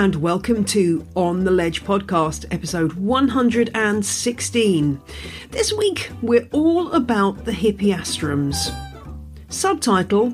[0.00, 5.02] And welcome to On the Ledge podcast, episode 116.
[5.50, 8.74] This week we're all about the hippeastrums.
[9.50, 10.32] Subtitle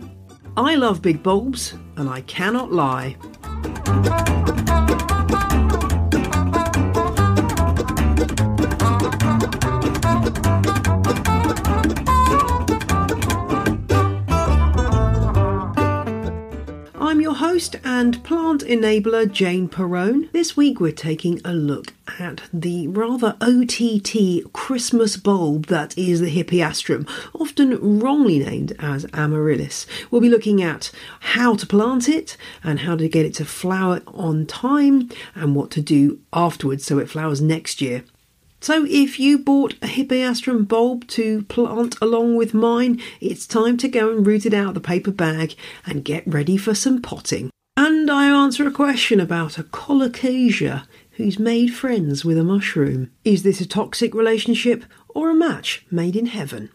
[0.57, 3.17] I love big bulbs and I cannot lie.
[17.99, 20.29] And plant enabler Jane Perrone.
[20.31, 26.31] This week we're taking a look at the rather OTT Christmas bulb that is the
[26.31, 29.87] Hippeastrum, often wrongly named as Amaryllis.
[30.11, 34.03] We'll be looking at how to plant it and how to get it to flower
[34.09, 38.05] on time and what to do afterwards so it flowers next year.
[38.61, 43.89] So, if you bought a Hippeastrum bulb to plant along with mine, it's time to
[43.89, 45.55] go and root it out of the paper bag
[45.87, 47.51] and get ready for some potting.
[47.79, 53.11] And I answer a question about a colocasia who's made friends with a mushroom.
[53.23, 56.71] Is this a toxic relationship or a match made in heaven?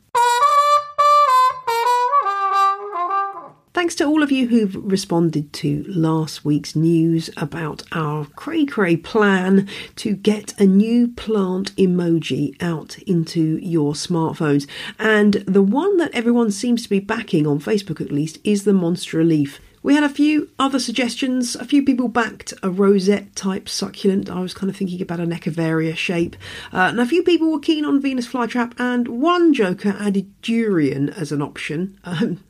[3.74, 8.96] Thanks to all of you who've responded to last week's news about our cray cray
[8.96, 14.68] plan to get a new plant emoji out into your smartphones.
[15.00, 18.72] And the one that everyone seems to be backing, on Facebook at least, is the
[18.72, 19.60] Monstera leaf.
[19.84, 21.56] We had a few other suggestions.
[21.56, 24.30] A few people backed a rosette type succulent.
[24.30, 26.36] I was kind of thinking about an Echeveria shape.
[26.72, 31.10] Uh, and a few people were keen on Venus flytrap, and one joker added durian
[31.10, 31.98] as an option.
[32.04, 32.44] Um,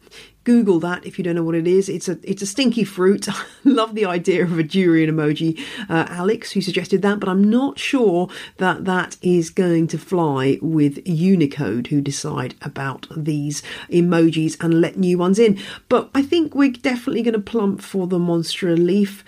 [0.43, 1.87] Google that if you don't know what it is.
[1.87, 3.27] It's a it's a stinky fruit.
[3.63, 5.59] Love the idea of a durian emoji.
[5.89, 10.57] Uh, Alex, who suggested that, but I'm not sure that that is going to fly
[10.61, 15.59] with Unicode, who decide about these emojis and let new ones in.
[15.89, 19.23] But I think we're definitely going to plump for the Monstera leaf.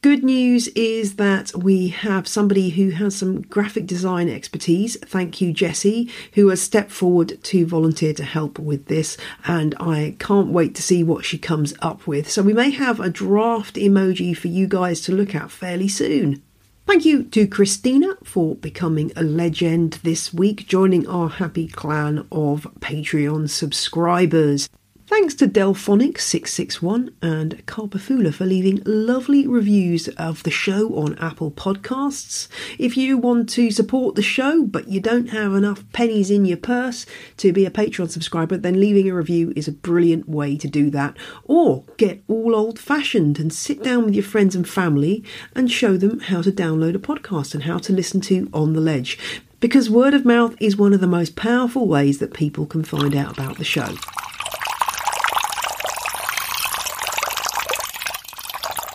[0.00, 4.96] Good news is that we have somebody who has some graphic design expertise.
[5.00, 10.14] Thank you, Jessie, who has stepped forward to volunteer to help with this, and I
[10.20, 12.30] can't wait to see what she comes up with.
[12.30, 16.44] So, we may have a draft emoji for you guys to look at fairly soon.
[16.86, 22.68] Thank you to Christina for becoming a legend this week, joining our happy clan of
[22.78, 24.68] Patreon subscribers.
[25.08, 32.46] Thanks to Delphonic661 and Carpafula for leaving lovely reviews of the show on Apple Podcasts.
[32.78, 36.58] If you want to support the show but you don't have enough pennies in your
[36.58, 37.06] purse
[37.38, 40.90] to be a Patreon subscriber, then leaving a review is a brilliant way to do
[40.90, 41.16] that.
[41.44, 45.24] Or get all old fashioned and sit down with your friends and family
[45.56, 48.82] and show them how to download a podcast and how to listen to On the
[48.82, 49.18] Ledge.
[49.58, 53.16] Because word of mouth is one of the most powerful ways that people can find
[53.16, 53.94] out about the show.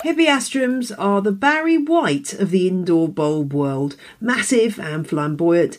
[0.04, 5.78] Hippeastrums are the Barry White of the indoor bulb world, massive and flamboyant,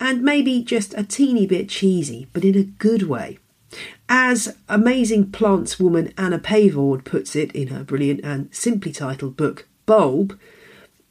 [0.00, 3.38] and maybe just a teeny bit cheesy, but in a good way.
[4.08, 9.68] As amazing plants woman Anna Pavord puts it in her brilliant and simply titled book,
[9.86, 10.36] Bulb,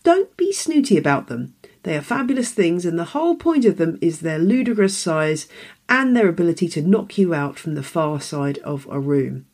[0.03, 1.55] don't be snooty about them.
[1.83, 5.47] They are fabulous things, and the whole point of them is their ludicrous size
[5.87, 9.45] and their ability to knock you out from the far side of a room.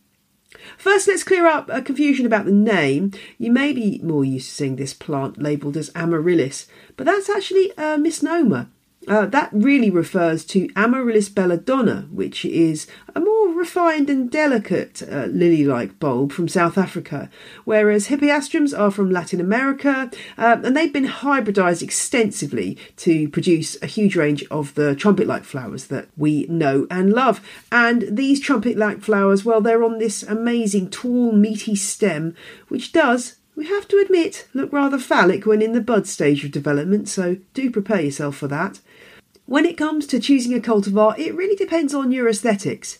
[0.78, 3.12] First, let's clear up a confusion about the name.
[3.38, 6.68] You may be more used to seeing this plant labelled as amaryllis,
[6.98, 8.68] but that's actually a misnomer.
[9.07, 12.86] Uh, that really refers to Amaryllis belladonna, which is
[13.16, 17.30] a more refined and delicate uh, lily like bulb from South Africa,
[17.63, 23.88] whereas Hippeastrums are from Latin America uh, and they've been hybridized extensively to produce a
[23.88, 27.42] huge range of the trumpet like flowers that we know and love.
[27.72, 32.36] And these trumpet like flowers, well, they're on this amazing tall, meaty stem,
[32.68, 36.52] which does we have to admit, look rather phallic when in the bud stage of
[36.52, 38.80] development, so do prepare yourself for that.
[39.50, 43.00] When it comes to choosing a cultivar, it really depends on your aesthetics.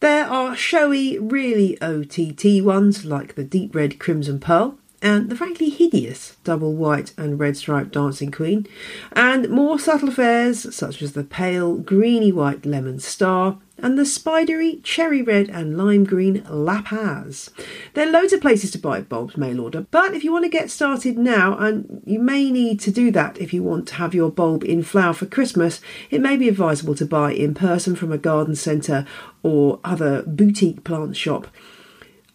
[0.00, 5.70] There are showy, really OTT ones like the deep red crimson pearl and the frankly
[5.70, 8.66] hideous double white and red striped dancing queen,
[9.12, 14.80] and more subtle affairs such as the pale greeny white lemon star and the spidery
[14.82, 17.50] cherry red and lime green La Paz.
[17.94, 20.50] There are loads of places to buy bulbs mail order, but if you want to
[20.50, 24.14] get started now, and you may need to do that if you want to have
[24.14, 25.80] your bulb in flower for Christmas,
[26.10, 29.06] it may be advisable to buy in person from a garden centre
[29.42, 31.46] or other boutique plant shop.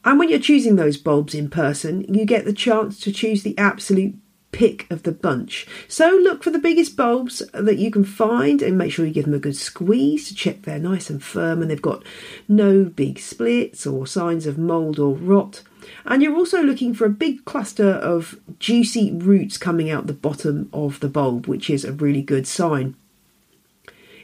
[0.06, 3.58] And when you're choosing those bulbs in person, you get the chance to choose the
[3.58, 4.16] absolute
[4.54, 5.68] pick of the bunch.
[5.90, 9.26] So look for the biggest bulbs that you can find and make sure you give
[9.26, 12.04] them a good squeeze to check they're nice and firm and they've got
[12.48, 15.64] no big splits or signs of mould or rot.
[16.06, 20.70] And you're also looking for a big cluster of juicy roots coming out the bottom
[20.72, 22.96] of the bulb, which is a really good sign.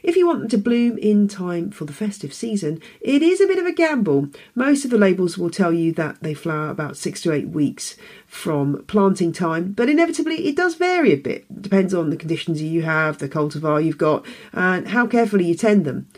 [0.02, 3.46] If you want them to bloom in time for the festive season, it is a
[3.46, 4.28] bit of a gamble.
[4.54, 7.96] Most of the labels will tell you that they flower about six to eight weeks
[8.26, 11.44] from planting time, but inevitably it does vary a bit.
[11.50, 15.54] It depends on the conditions you have, the cultivar you've got, and how carefully you
[15.54, 16.08] tend them.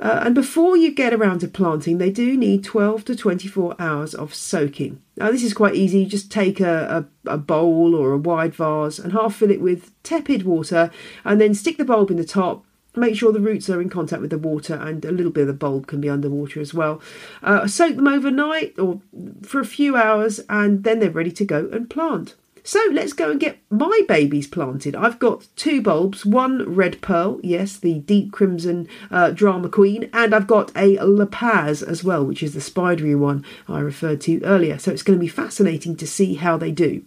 [0.00, 4.14] Uh, and before you get around to planting, they do need 12 to 24 hours
[4.14, 5.02] of soaking.
[5.16, 6.06] Now, this is quite easy.
[6.06, 9.90] just take a, a, a, bowl or a wide vase and half fill it with
[10.04, 10.92] tepid water,
[11.24, 12.64] and then stick the bulb in the top
[12.98, 15.46] Make sure the roots are in contact with the water and a little bit of
[15.48, 17.00] the bulb can be underwater as well.
[17.42, 19.00] Uh, soak them overnight or
[19.42, 22.34] for a few hours and then they're ready to go and plant.
[22.68, 24.94] So let's go and get my babies planted.
[24.94, 30.34] I've got two bulbs, one red pearl, yes, the deep crimson uh, drama queen, and
[30.34, 34.44] I've got a La Paz as well, which is the spidery one I referred to
[34.44, 34.78] earlier.
[34.78, 37.04] So it's going to be fascinating to see how they do.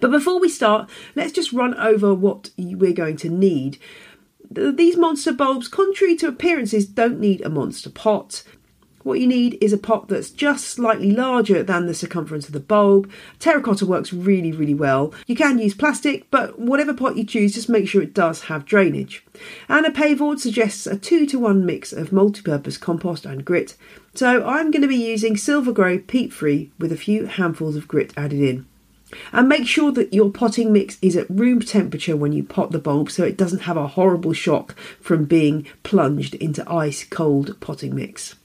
[0.00, 3.78] But before we start, let's just run over what we're going to need.
[4.50, 8.42] These monster bulbs, contrary to appearances, don't need a monster pot.
[9.04, 12.60] What you need is a pot that's just slightly larger than the circumference of the
[12.60, 13.10] bulb.
[13.38, 15.14] Terracotta works really, really well.
[15.26, 18.66] You can use plastic, but whatever pot you choose, just make sure it does have
[18.66, 19.24] drainage.
[19.68, 23.76] Anna Pavord suggests a 2 to 1 mix of multi-purpose compost and grit.
[24.14, 28.12] So I'm going to be using SylvaGrow peat free with a few handfuls of grit
[28.16, 28.66] added in.
[29.32, 32.78] And make sure that your potting mix is at room temperature when you pot the
[32.78, 37.94] bulb so it doesn't have a horrible shock from being plunged into ice cold potting
[37.94, 38.36] mix.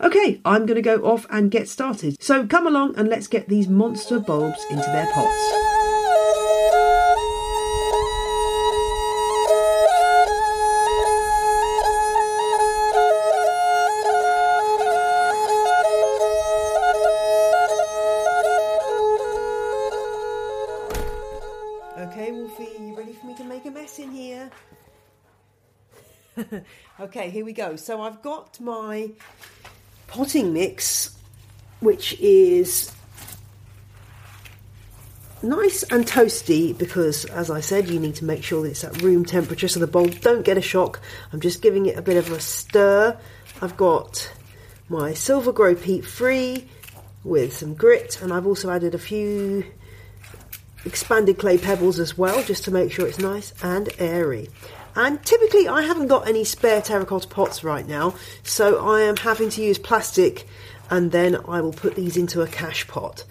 [0.00, 2.16] Okay, I'm going to go off and get started.
[2.20, 5.69] So come along and let's get these monster bulbs into their pots.
[27.10, 27.74] Okay, here we go.
[27.74, 29.10] So I've got my
[30.06, 31.18] potting mix,
[31.80, 32.94] which is
[35.42, 39.02] nice and toasty because, as I said, you need to make sure that it's at
[39.02, 41.00] room temperature so the bulb don't get a shock.
[41.32, 43.18] I'm just giving it a bit of a stir.
[43.60, 44.32] I've got
[44.88, 46.68] my SylvaGrow peat free
[47.24, 49.64] with some grit, and I've also added a few
[50.84, 54.48] expanded clay pebbles as well, just to make sure it's nice and airy.
[54.96, 59.50] And typically, I haven't got any spare terracotta pots right now, so I am having
[59.50, 60.46] to use plastic
[60.90, 63.24] and then I will put these into a cache pot.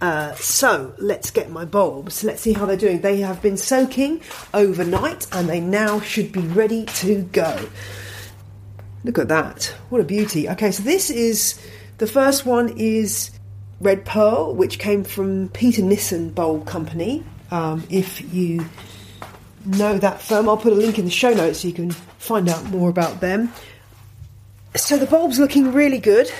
[0.00, 2.24] Uh, so let's get my bulbs.
[2.24, 3.00] Let's see how they're doing.
[3.00, 4.20] They have been soaking
[4.52, 7.68] overnight and they now should be ready to go.
[9.04, 9.74] Look at that.
[9.88, 10.48] What a beauty.
[10.48, 11.60] Okay, so this is
[11.98, 13.30] the first one is
[13.80, 17.24] Red Pearl, which came from Peter Nyssen Bulb Company.
[17.50, 18.66] Um, if you
[19.66, 20.48] know that firm.
[20.48, 23.20] I'll put a link in the show notes so you can find out more about
[23.20, 23.52] them.
[24.76, 26.30] So the bulb's looking really good.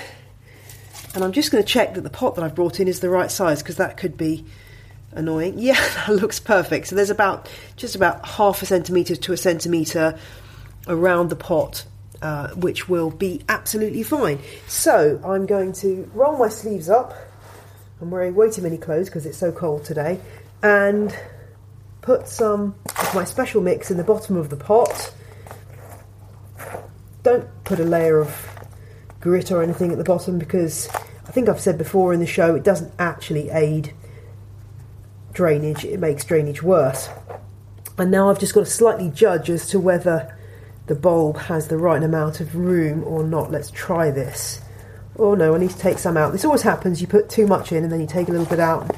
[1.13, 3.09] And I'm just going to check that the pot that I've brought in is the
[3.09, 4.45] right size because that could be
[5.13, 5.57] annoying.
[5.59, 6.87] Yeah, that looks perfect.
[6.87, 10.19] So there's about just about half a centimetre to a centimetre
[10.87, 11.85] around the pot,
[12.21, 14.39] uh, which will be absolutely fine.
[14.67, 17.13] So I'm going to roll my sleeves up.
[18.01, 20.19] I'm wearing way too many clothes because it's so cold today.
[20.61, 21.17] And
[22.05, 25.11] put some of my special mix in the bottom of the pot.
[27.23, 28.47] Don't put a layer of
[29.19, 30.87] grit or anything at the bottom because
[31.27, 33.91] I think I've said before in the show it doesn't actually aid
[35.33, 37.09] drainage, it makes drainage worse.
[37.97, 40.37] And now I've just got to slightly judge as to whether
[40.85, 43.49] the bulb has the right amount of room or not.
[43.49, 44.61] Let's try this.
[45.17, 46.33] Oh no, I need to take some out.
[46.33, 48.59] This always happens, you put too much in and then you take a little bit
[48.59, 48.95] out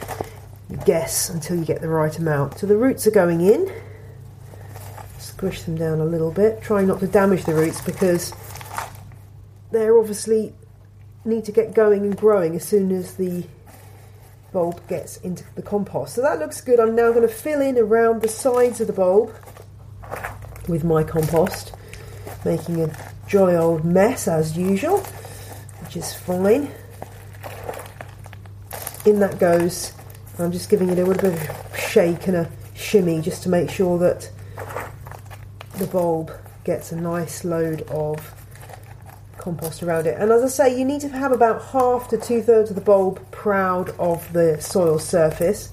[0.86, 2.60] guess until you get the right amount.
[2.60, 3.72] So the roots are going in.
[5.18, 6.62] Squish them down a little bit.
[6.62, 8.34] Try not to damage the roots because
[9.72, 10.54] they're obviously
[11.26, 13.46] need to get going and growing as soon as the
[14.52, 16.16] bulb gets into the compost.
[16.16, 16.80] So that looks good.
[16.80, 19.34] I'm now going to fill in around the sides of the bulb
[20.68, 21.74] with my compost,
[22.44, 22.98] making a
[23.28, 25.00] jolly old mess as usual,
[25.82, 26.72] which is fine.
[29.06, 29.94] In that goes,
[30.40, 33.50] I'm just giving it a little bit of a shake and a shimmy just to
[33.50, 34.30] make sure that
[35.78, 36.32] the bulb
[36.64, 38.34] gets a nice load of
[39.38, 40.16] compost around it.
[40.20, 42.82] And as I say, you need to have about half to two thirds of the
[42.82, 45.72] bulb proud of the soil surface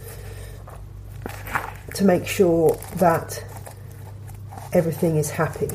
[1.95, 3.45] to make sure that
[4.73, 5.71] everything is happy.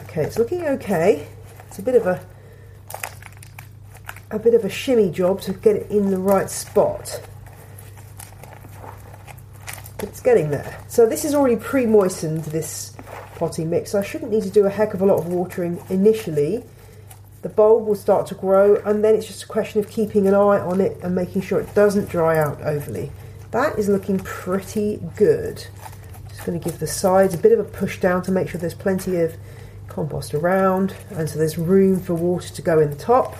[0.00, 1.28] Okay, it's looking okay.
[1.68, 2.24] It's a bit of a
[4.30, 7.20] a bit of a shimmy job to get it in the right spot.
[10.04, 10.84] It's getting there.
[10.86, 12.94] So this is already pre-moistened, this
[13.36, 13.94] potting mix.
[13.94, 16.62] I shouldn't need to do a heck of a lot of watering initially.
[17.40, 20.34] The bulb will start to grow and then it's just a question of keeping an
[20.34, 23.10] eye on it and making sure it doesn't dry out overly.
[23.52, 25.66] That is looking pretty good.
[26.28, 28.60] Just going to give the sides a bit of a push down to make sure
[28.60, 29.34] there's plenty of
[29.88, 33.36] compost around and so there's room for water to go in the top.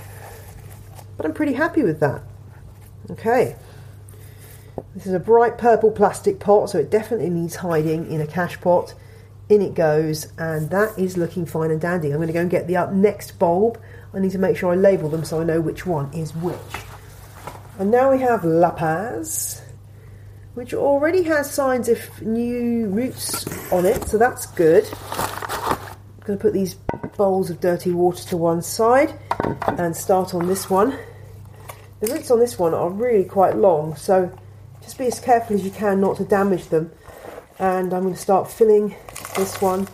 [1.19, 2.23] But I'm pretty happy with that.
[3.11, 3.55] Okay.
[4.95, 8.61] This is a bright purple plastic pot, so it definitely needs hiding in a cache
[8.61, 8.95] pot.
[9.49, 12.11] In it goes and that is looking fine and dandy.
[12.11, 13.81] I'm going to go and get the up next bulb.
[14.15, 16.57] I need to make sure I label them so I know which one is which.
[17.79, 19.63] And now we have La Paz
[20.55, 24.89] which already has signs of new roots on it so that's good.
[25.11, 26.75] I'm going to put these
[27.17, 29.19] bowls of dirty water to one side
[29.67, 30.97] and start on this one.
[31.99, 34.33] The roots on this one are really quite long so
[34.85, 36.93] just be as careful as you can not to damage them
[37.59, 38.95] and I'm going to start filling
[39.37, 39.89] this one.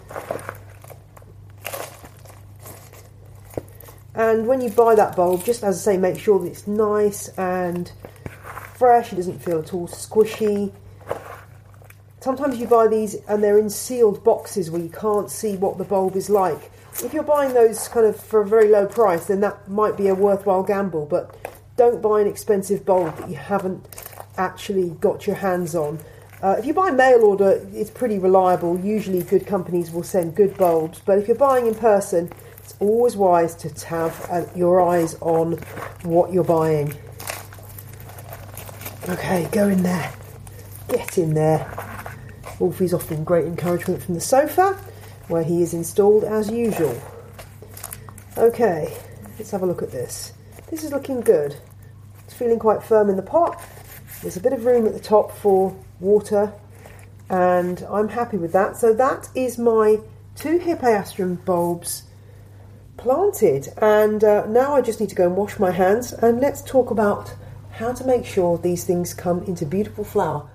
[4.15, 7.29] And when you buy that bulb, just as I say, make sure that it's nice
[7.39, 7.91] and
[8.75, 9.13] fresh.
[9.13, 10.73] It doesn't feel at all squishy.
[12.21, 15.85] Sometimes you buy these and they're in sealed boxes where you can't see what the
[15.85, 16.71] bulb is like.
[17.03, 20.09] If you're buying those kind of for a very low price, then that might be
[20.09, 21.07] a worthwhile gamble.
[21.07, 21.35] But
[21.77, 24.10] don't buy an expensive bulb that you haven't
[24.41, 25.99] actually got your hands on.
[26.43, 28.81] Uh, if you buy mail order, it's pretty reliable.
[28.81, 31.01] Usually, good companies will send good bulbs.
[31.05, 35.53] But if you're buying in person, it's always wise to have uh, your eyes on
[36.03, 36.95] what you're buying.
[39.09, 40.13] Okay, go in there.
[40.89, 41.61] Get in there.
[42.59, 44.75] Wolfie's offering great encouragement from the sofa,
[45.29, 46.99] where he is installed as usual.
[48.39, 48.97] Okay,
[49.39, 50.33] let's have a look at this.
[50.71, 51.57] This is looking good.
[52.25, 53.63] It's feeling quite firm in the pot.
[54.23, 56.53] There's a bit of room at the top for water,
[57.31, 58.77] and I'm happy with that.
[58.77, 59.99] So that is my
[60.35, 62.03] two Hippeastrum bulbs
[62.99, 66.61] planted, and uh, now I just need to go and wash my hands, and let's
[66.61, 67.35] talk about
[67.71, 70.50] how to make sure these things come into beautiful flower.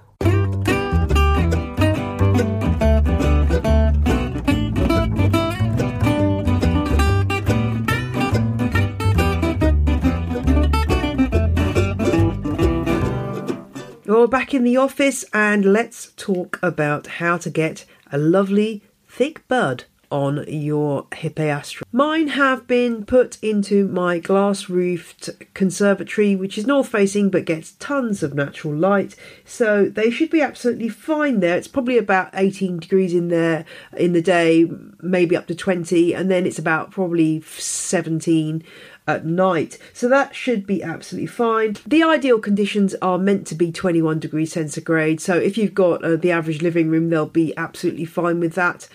[14.25, 19.47] You're back in the office, and let's talk about how to get a lovely thick
[19.47, 21.83] bud on your Hippeastrum.
[21.91, 27.73] Mine have been put into my glass roofed conservatory, which is north facing but gets
[27.73, 29.15] tons of natural light.
[29.45, 31.55] So they should be absolutely fine there.
[31.55, 33.63] It's probably about 18 degrees in there
[33.95, 34.67] in the day,
[35.03, 38.63] maybe up to 20, and then it's about probably 17
[39.07, 39.77] at night.
[39.93, 41.77] So that should be absolutely fine.
[41.85, 45.21] The ideal conditions are meant to be 21 degrees centigrade.
[45.21, 48.87] So if you've got uh, the average living room, they'll be absolutely fine with that.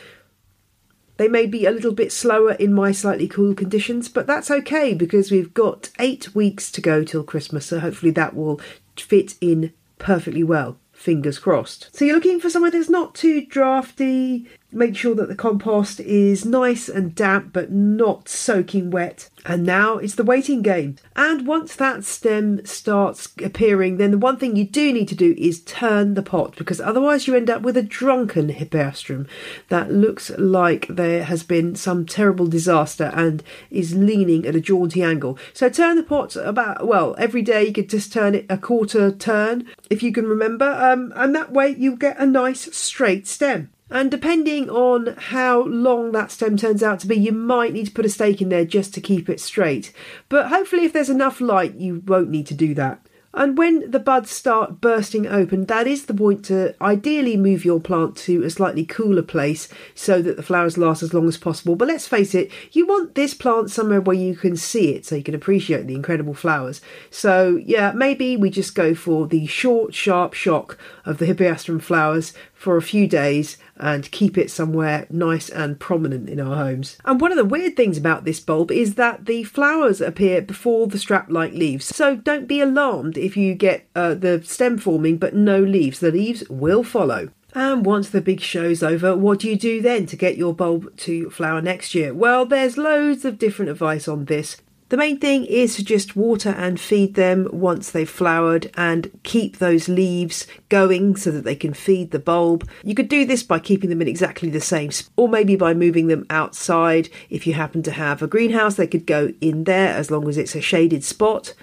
[1.17, 4.95] They may be a little bit slower in my slightly cool conditions, but that's okay
[4.95, 7.67] because we've got eight weeks to go till Christmas.
[7.67, 8.59] So hopefully that will
[8.97, 11.89] fit in perfectly well fingers crossed.
[11.97, 16.45] So you're looking for somewhere that's not too drafty, make sure that the compost is
[16.45, 19.29] nice and damp but not soaking wet.
[19.47, 20.97] And now it's the waiting game.
[21.17, 25.35] And once that stem starts appearing, then the one thing you do need to do
[25.39, 29.27] is turn the pot because otherwise you end up with a drunken hippeastrum
[29.69, 35.03] that looks like there has been some terrible disaster and is leaning at a jaunty
[35.03, 35.39] angle.
[35.55, 39.11] So turn the pot about, well, every day you could just turn it a quarter
[39.11, 43.71] turn if you can remember, um, and that way you'll get a nice straight stem.
[43.91, 47.93] And depending on how long that stem turns out to be, you might need to
[47.93, 49.93] put a stake in there just to keep it straight.
[50.29, 53.05] But hopefully, if there's enough light, you won't need to do that.
[53.33, 57.79] And when the buds start bursting open, that is the point to ideally move your
[57.79, 61.77] plant to a slightly cooler place so that the flowers last as long as possible.
[61.77, 65.15] But let's face it, you want this plant somewhere where you can see it so
[65.15, 66.81] you can appreciate the incredible flowers.
[67.11, 72.33] So, yeah, maybe we just go for the short, sharp shock of the Hippeastrum flowers
[72.53, 76.99] for a few days and keep it somewhere nice and prominent in our homes.
[77.05, 80.87] And one of the weird things about this bulb is that the flowers appear before
[80.87, 81.87] the strap like leaves.
[81.87, 86.01] So don't be alarmed if you get uh, the stem forming but no leaves.
[86.01, 87.31] The leaves will follow.
[87.53, 90.97] And once the big show's over, what do you do then to get your bulb
[90.99, 92.15] to flower next year?
[92.15, 94.59] Well, there's loads of different advice on this.
[94.91, 99.59] The main thing is to just water and feed them once they've flowered and keep
[99.59, 102.69] those leaves going so that they can feed the bulb.
[102.83, 106.09] You could do this by keeping them in exactly the same or maybe by moving
[106.09, 107.09] them outside.
[107.29, 110.37] If you happen to have a greenhouse, they could go in there as long as
[110.37, 111.55] it's a shaded spot.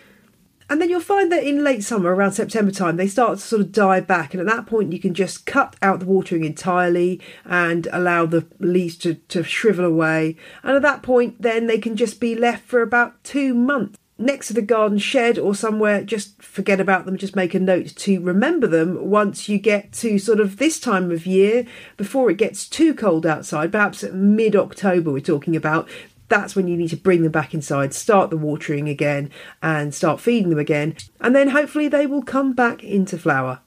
[0.69, 3.61] And then you'll find that in late summer, around September time, they start to sort
[3.61, 4.33] of die back.
[4.33, 8.45] And at that point, you can just cut out the watering entirely and allow the
[8.59, 10.35] leaves to, to shrivel away.
[10.63, 13.97] And at that point, then they can just be left for about two months.
[14.19, 17.95] Next to the garden shed or somewhere, just forget about them, just make a note
[17.95, 22.37] to remember them once you get to sort of this time of year, before it
[22.37, 25.87] gets too cold outside, perhaps mid October, we're talking about,
[26.29, 29.31] that's when you need to bring them back inside, start the watering again,
[29.61, 30.95] and start feeding them again.
[31.19, 33.61] And then hopefully they will come back into flower.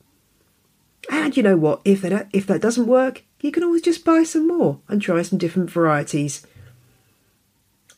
[1.10, 1.80] And you know what?
[1.84, 5.22] If that if that doesn't work, you can always just buy some more and try
[5.22, 6.46] some different varieties.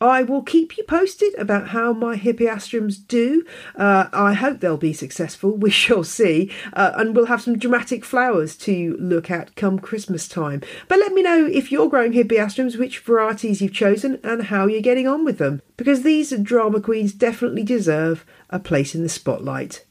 [0.02, 3.44] I will keep you posted about how my hippeastrums do.
[3.76, 5.56] Uh, I hope they'll be successful.
[5.62, 6.50] We shall see.
[6.72, 10.60] Uh, and we'll have some dramatic flowers to look at come Christmas time.
[10.88, 14.80] But let me know if you're growing hippeastrums, which varieties you've chosen, and how you're
[14.80, 15.62] getting on with them.
[15.76, 19.84] Because these drama queens definitely deserve a place in the spotlight.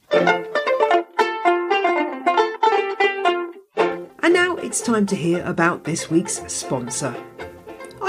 [4.24, 7.16] And now it's time to hear about this week's sponsor.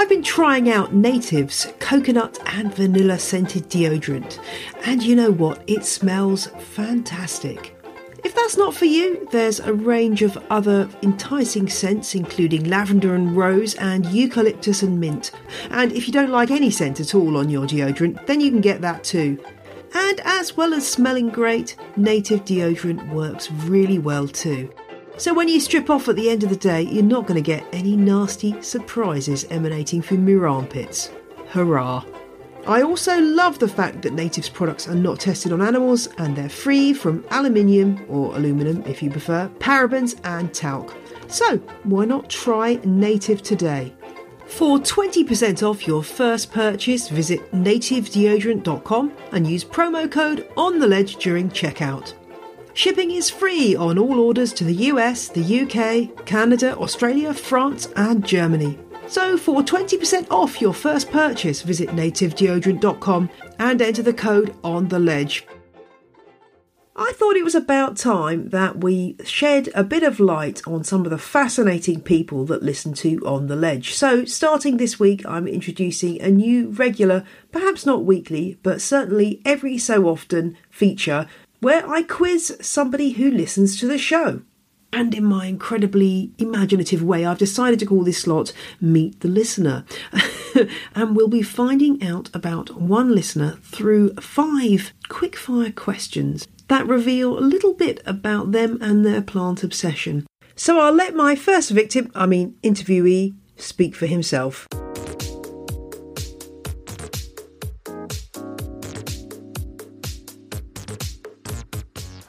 [0.03, 4.37] I've been trying out Native's coconut and vanilla scented deodorant,
[4.85, 5.63] and you know what?
[5.65, 7.73] It smells fantastic.
[8.21, 13.33] If that's not for you, there's a range of other enticing scents, including lavender and
[13.33, 15.31] rose, and eucalyptus and mint.
[15.69, 18.59] And if you don't like any scent at all on your deodorant, then you can
[18.59, 19.41] get that too.
[19.93, 24.69] And as well as smelling great, native deodorant works really well too.
[25.17, 27.41] So when you strip off at the end of the day, you're not going to
[27.41, 31.11] get any nasty surprises emanating from your armpits.
[31.49, 32.03] Hurrah!
[32.65, 36.49] I also love the fact that Native's products are not tested on animals and they're
[36.49, 40.95] free from aluminium or aluminum if you prefer, parabens and talc.
[41.27, 43.93] So why not try Native today?
[44.47, 51.17] For 20% off your first purchase, visit nativedeodorant.com and use promo code on the ledge
[51.17, 52.13] during checkout.
[52.75, 58.25] Shipping is free on all orders to the US, the UK, Canada, Australia, France, and
[58.25, 58.79] Germany.
[59.07, 64.97] So, for 20% off your first purchase, visit nativedeodorant.com and enter the code on the
[64.97, 65.45] ledge.
[66.95, 71.05] I thought it was about time that we shed a bit of light on some
[71.05, 73.93] of the fascinating people that listen to On the Ledge.
[73.93, 79.79] So, starting this week, I'm introducing a new regular, perhaps not weekly, but certainly every
[79.79, 81.27] so often feature
[81.63, 84.41] where I quiz somebody who listens to the show.
[84.91, 89.85] And in my incredibly imaginative way, I've decided to call this slot Meet the Listener.
[90.93, 97.41] and we'll be finding out about one listener through five quickfire questions that reveal a
[97.41, 100.27] little bit about them and their plant obsession.
[100.55, 104.67] So I'll let my first victim, I mean interviewee, speak for himself.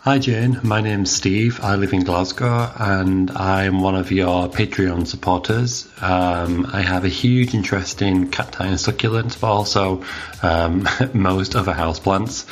[0.05, 1.61] Hi Jane, my name's Steve.
[1.63, 5.89] I live in Glasgow and I'm one of your Patreon supporters.
[6.03, 10.05] Um, I have a huge interest in cacti and succulents, but also
[10.43, 12.45] um, most other houseplants.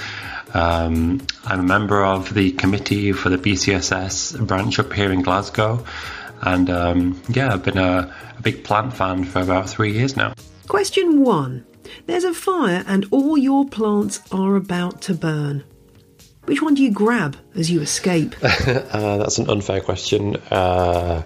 [0.54, 5.84] Um, I'm a member of the committee for the BCSS branch up here in Glasgow,
[6.40, 10.32] and um, yeah, I've been a, a big plant fan for about three years now.
[10.68, 11.66] Question one
[12.06, 15.64] There's a fire, and all your plants are about to burn.
[16.46, 18.34] Which one do you grab as you escape?
[18.42, 20.36] uh, that's an unfair question.
[20.50, 21.22] Uh,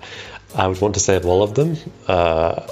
[0.54, 1.76] I would want to save all of them.
[2.06, 2.66] Uh,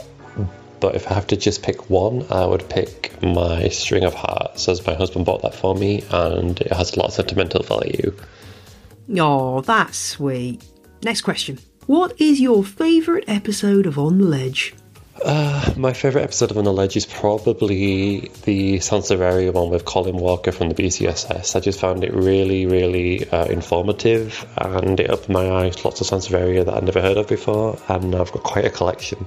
[0.81, 4.69] but if I have to just pick one, I would pick my string of hearts,
[4.69, 8.15] as my husband bought that for me, and it has a lot of sentimental value.
[9.19, 10.63] Oh, that's sweet.
[11.03, 11.59] Next question.
[11.87, 14.75] What is your favourite episode of On the Ledge?
[15.25, 20.53] Uh, my favourite episode of On the is probably the Sansevieria one with Colin Walker
[20.53, 21.57] from the BCSS.
[21.57, 26.03] I just found it really, really uh, informative and it opened my eyes to lots
[26.03, 29.25] of Sansevieria that I'd never heard of before, and I've got quite a collection.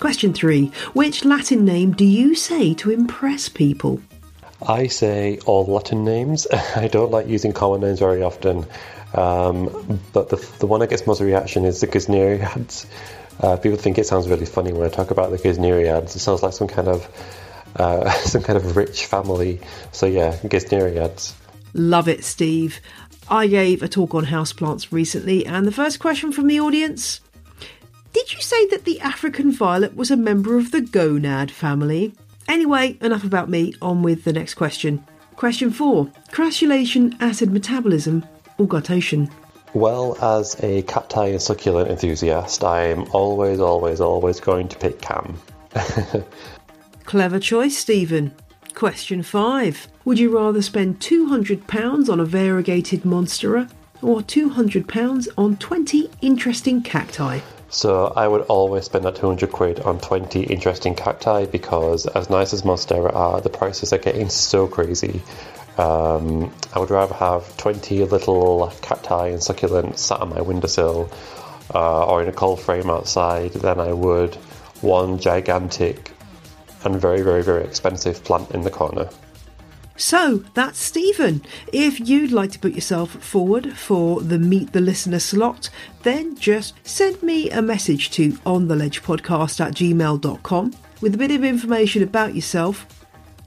[0.00, 4.00] Question three Which Latin name do you say to impress people?
[4.66, 6.46] I say all Latin names.
[6.74, 8.64] I don't like using common names very often,
[9.12, 12.86] um, but the, the one that gets most reaction is the Gesneriads.
[13.40, 16.16] Uh, people think it sounds really funny when I talk about the Gesneriads.
[16.16, 17.08] It sounds like some kind of
[17.76, 19.60] uh, some kind of rich family.
[19.92, 21.34] So yeah, Gesneriads.
[21.74, 22.80] Love it, Steve.
[23.30, 27.20] I gave a talk on houseplants recently, and the first question from the audience
[28.12, 32.14] Did you say that the African violet was a member of the gonad family?
[32.48, 35.04] Anyway, enough about me, on with the next question.
[35.36, 38.24] Question 4 Crassulacean acid metabolism
[38.56, 39.30] or guttation?
[39.78, 45.38] Well, as a cacti and succulent enthusiast, I'm always, always, always going to pick CAM.
[47.04, 48.34] Clever choice, Stephen.
[48.74, 49.86] Question 5.
[50.04, 53.70] Would you rather spend £200 on a variegated monstera
[54.02, 57.38] or £200 on 20 interesting cacti?
[57.68, 62.52] So I would always spend that 200 quid on 20 interesting cacti because as nice
[62.52, 65.22] as Monstera are, the prices are getting so crazy.
[65.78, 71.10] Um, I would rather have 20 little cacti and succulents sat on my windowsill
[71.74, 74.34] uh, or in a cold frame outside than I would
[74.80, 76.10] one gigantic
[76.84, 79.08] and very, very, very expensive plant in the corner.
[79.96, 81.42] So that's Stephen.
[81.72, 85.70] If you'd like to put yourself forward for the Meet the Listener slot,
[86.04, 92.04] then just send me a message to ontheledgepodcast at gmail.com with a bit of information
[92.04, 92.86] about yourself.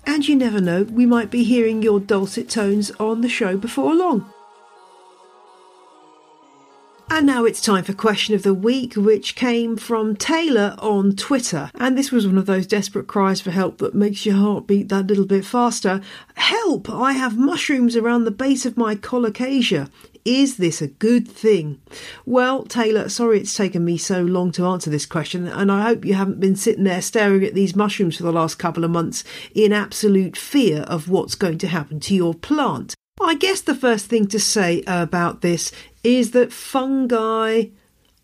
[0.06, 3.96] And you never know, we might be hearing your dulcet tones on the show before
[3.96, 4.32] long.
[7.14, 11.70] And now it's time for question of the week, which came from Taylor on Twitter.
[11.76, 14.88] And this was one of those desperate cries for help that makes your heart beat
[14.88, 16.00] that little bit faster.
[16.36, 16.90] Help!
[16.90, 19.90] I have mushrooms around the base of my colocasia.
[20.24, 21.82] Is this a good thing?
[22.26, 26.06] Well, Taylor, sorry it's taken me so long to answer this question, and I hope
[26.06, 29.24] you haven't been sitting there staring at these mushrooms for the last couple of months
[29.56, 32.94] in absolute fear of what's going to happen to your plant.
[33.20, 35.72] I guess the first thing to say about this
[36.04, 37.66] is that fungi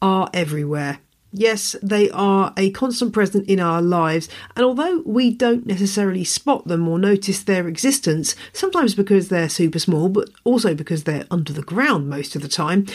[0.01, 0.99] are everywhere.
[1.39, 6.67] Yes, they are a constant present in our lives, and although we don't necessarily spot
[6.67, 11.53] them or notice their existence, sometimes because they're super small, but also because they're under
[11.53, 12.87] the ground most of the time,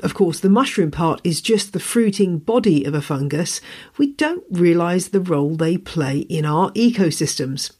[0.00, 3.62] of course, the mushroom part is just the fruiting body of a fungus,
[3.96, 7.72] we don't realise the role they play in our ecosystems.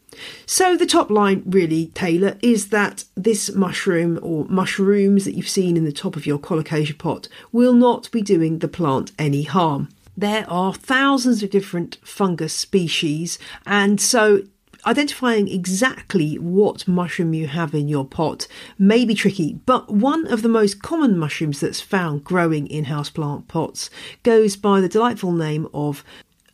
[0.47, 5.77] So, the top line, really, Taylor, is that this mushroom or mushrooms that you've seen
[5.77, 9.91] in the top of your colocasia pot will not be doing the plant any harm.
[10.17, 14.43] There are thousands of different fungus species, and so
[14.87, 18.47] identifying exactly what mushroom you have in your pot
[18.79, 23.49] may be tricky, but one of the most common mushrooms that's found growing in houseplant
[23.49, 23.91] pots
[24.23, 26.05] goes by the delightful name of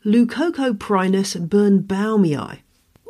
[0.04, 2.58] Leucocoprinus birnbaumii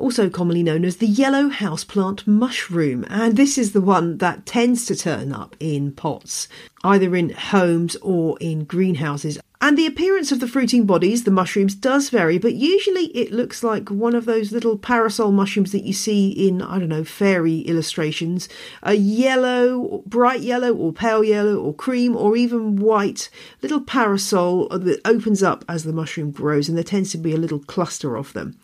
[0.03, 4.85] also commonly known as the yellow houseplant mushroom, and this is the one that tends
[4.85, 6.49] to turn up in pots,
[6.83, 9.39] either in homes or in greenhouses.
[9.61, 13.63] And the appearance of the fruiting bodies, the mushrooms, does vary, but usually it looks
[13.63, 17.61] like one of those little parasol mushrooms that you see in, I don't know, fairy
[17.61, 18.49] illustrations.
[18.83, 23.31] A yellow, bright yellow, or pale yellow, or cream, or even white
[23.63, 27.39] little parasol that opens up as the mushroom grows, and there tends to be a
[27.39, 28.59] little cluster of them.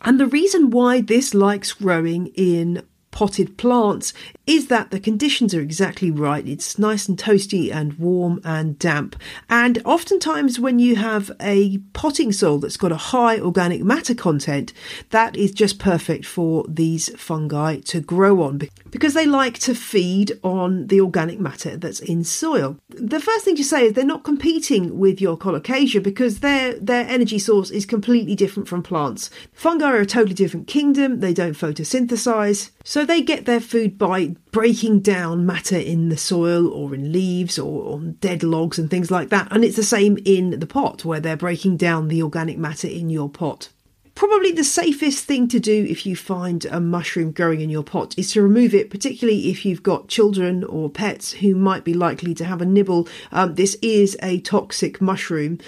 [0.00, 4.12] And the reason why this likes growing in potted plants
[4.46, 6.46] is that the conditions are exactly right.
[6.46, 9.16] It's nice and toasty and warm and damp.
[9.48, 14.72] And oftentimes, when you have a potting soil that's got a high organic matter content,
[15.10, 20.32] that is just perfect for these fungi to grow on because they like to feed
[20.42, 22.78] on the organic matter that's in soil.
[22.88, 27.06] The first thing to say is they're not competing with your colocasia because their, their
[27.08, 29.30] energy source is completely different from plants.
[29.52, 34.33] Fungi are a totally different kingdom, they don't photosynthesize, so they get their food by
[34.50, 39.10] breaking down matter in the soil or in leaves or on dead logs and things
[39.10, 39.48] like that.
[39.50, 43.10] And it's the same in the pot where they're breaking down the organic matter in
[43.10, 43.68] your pot.
[44.14, 48.14] Probably the safest thing to do if you find a mushroom growing in your pot
[48.16, 52.32] is to remove it, particularly if you've got children or pets who might be likely
[52.34, 53.08] to have a nibble.
[53.32, 55.58] Um, this is a toxic mushroom.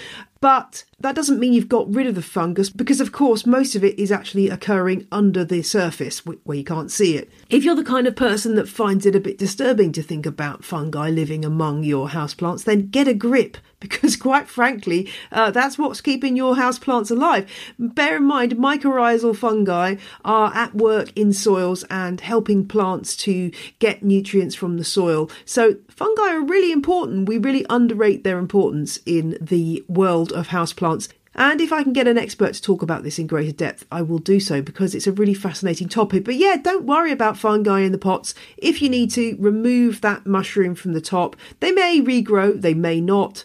[0.40, 3.82] But that doesn't mean you've got rid of the fungus because, of course, most of
[3.82, 7.30] it is actually occurring under the surface where you can't see it.
[7.48, 10.64] If you're the kind of person that finds it a bit disturbing to think about
[10.64, 16.00] fungi living among your houseplants, then get a grip because, quite frankly, uh, that's what's
[16.00, 17.50] keeping your house plants alive.
[17.78, 24.02] Bear in mind, mycorrhizal fungi are at work in soils and helping plants to get
[24.02, 25.30] nutrients from the soil.
[25.44, 27.28] So, fungi are really important.
[27.28, 31.08] We really underrate their importance in the world of houseplants.
[31.38, 34.00] And if I can get an expert to talk about this in greater depth, I
[34.00, 36.24] will do so because it's a really fascinating topic.
[36.24, 38.34] But yeah, don't worry about fungi in the pots.
[38.56, 41.36] If you need to, remove that mushroom from the top.
[41.60, 43.44] They may regrow, they may not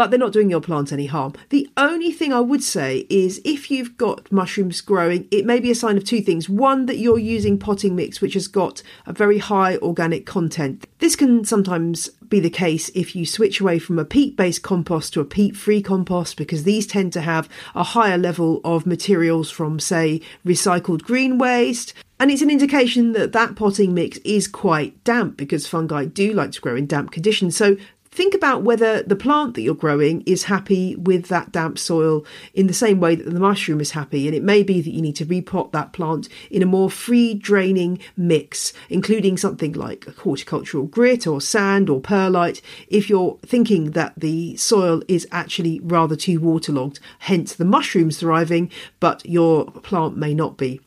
[0.00, 1.34] but they're not doing your plant any harm.
[1.50, 5.70] The only thing I would say is if you've got mushrooms growing, it may be
[5.70, 6.48] a sign of two things.
[6.48, 10.86] One, that you're using potting mix, which has got a very high organic content.
[11.00, 15.12] This can sometimes be the case if you switch away from a peat based compost
[15.12, 19.50] to a peat free compost because these tend to have a higher level of materials
[19.50, 21.92] from, say, recycled green waste.
[22.18, 26.52] And it's an indication that that potting mix is quite damp because fungi do like
[26.52, 27.54] to grow in damp conditions.
[27.54, 27.76] So
[28.12, 32.66] Think about whether the plant that you're growing is happy with that damp soil in
[32.66, 34.26] the same way that the mushroom is happy.
[34.26, 37.34] And it may be that you need to repot that plant in a more free
[37.34, 44.14] draining mix, including something like horticultural grit or sand or perlite, if you're thinking that
[44.16, 50.34] the soil is actually rather too waterlogged, hence the mushrooms thriving, but your plant may
[50.34, 50.80] not be.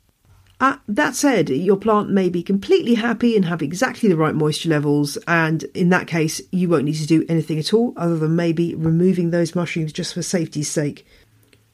[0.63, 4.69] Uh, that said, your plant may be completely happy and have exactly the right moisture
[4.69, 8.33] levels, and in that case, you won't need to do anything at all other than
[8.37, 11.05] maybe removing those mushrooms just for safety's sake.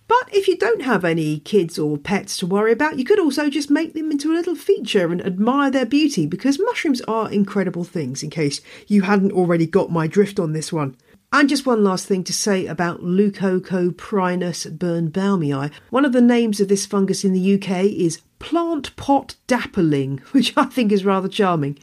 [0.08, 3.48] But if you don't have any kids or pets to worry about, you could also
[3.48, 7.84] just make them into a little feature and admire their beauty because mushrooms are incredible
[7.84, 10.98] things, in case you hadn't already got my drift on this one.
[11.32, 15.72] And just one last thing to say about Leucocoprinus birnbaumii.
[15.92, 20.54] One of the names of this fungus in the UK is plant pot dapperling, which
[20.58, 21.78] I think is rather charming.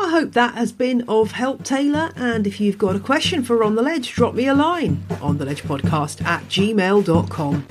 [0.00, 2.12] I hope that has been of help, Taylor.
[2.16, 5.36] And if you've got a question for On the Ledge, drop me a line on
[5.38, 7.66] the ledge podcast at gmail.com.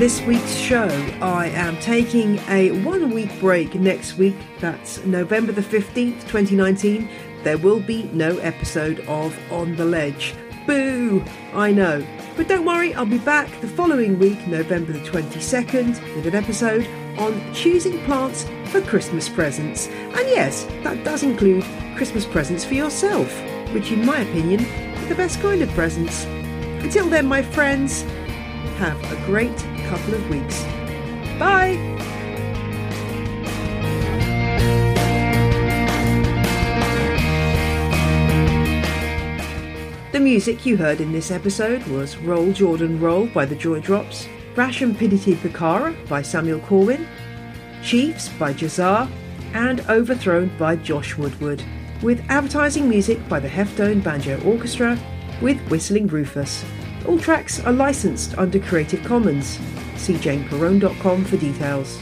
[0.00, 0.88] this week's show.
[1.20, 4.34] I am taking a one week break next week.
[4.58, 7.06] That's November the 15th, 2019.
[7.42, 10.34] There will be no episode of On the Ledge.
[10.66, 11.22] Boo!
[11.52, 12.02] I know.
[12.34, 16.86] But don't worry, I'll be back the following week, November the 22nd, with an episode
[17.18, 19.88] on choosing plants for Christmas presents.
[19.88, 21.62] And yes, that does include
[21.96, 23.30] Christmas presents for yourself,
[23.74, 26.24] which, in my opinion, are the best kind of presents.
[26.24, 28.00] Until then, my friends,
[28.78, 30.62] have a great couple of weeks.
[31.36, 31.74] Bye!
[40.12, 44.28] The music you heard in this episode was Roll Jordan Roll by the Joy Drops,
[44.54, 47.08] Rasham Pidity Pikara by Samuel Corwin,
[47.82, 49.10] Chiefs by Jazar,
[49.54, 51.64] and Overthrown by Josh Woodward,
[52.00, 54.96] with advertising music by the Heftone Banjo Orchestra
[55.42, 56.64] with Whistling Rufus.
[57.08, 59.58] All tracks are licensed under Creative Commons.
[60.00, 62.00] See janeperrone.com for details.